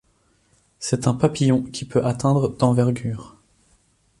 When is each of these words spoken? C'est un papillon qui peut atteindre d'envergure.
C'est 0.79 1.05
un 1.05 1.13
papillon 1.13 1.61
qui 1.61 1.85
peut 1.85 2.03
atteindre 2.03 2.47
d'envergure. 2.49 3.35